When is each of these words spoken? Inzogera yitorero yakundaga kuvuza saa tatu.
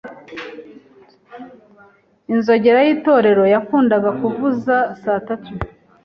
Inzogera 2.33 2.79
yitorero 2.87 3.43
yakundaga 3.53 4.09
kuvuza 4.19 4.75
saa 5.01 5.19
tatu. 5.27 5.51